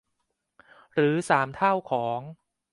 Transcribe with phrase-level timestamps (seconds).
[0.93, 2.19] หรือสามเท่าของ